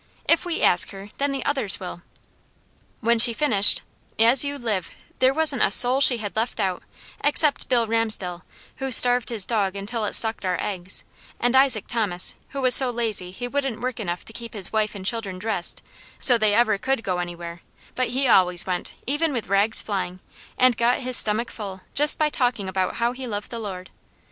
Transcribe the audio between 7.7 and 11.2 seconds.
Ramsdell, who starved his dog until it sucked our eggs,